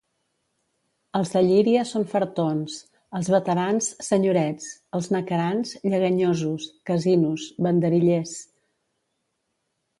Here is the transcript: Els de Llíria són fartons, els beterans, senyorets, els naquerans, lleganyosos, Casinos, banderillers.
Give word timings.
Els 1.17 1.33
de 1.33 1.43
Llíria 1.47 1.83
són 1.89 2.05
fartons, 2.13 2.77
els 3.19 3.29
beterans, 3.35 3.91
senyorets, 4.07 4.67
els 5.01 5.13
naquerans, 5.17 5.77
lleganyosos, 5.95 6.69
Casinos, 6.93 7.49
banderillers. 7.69 8.37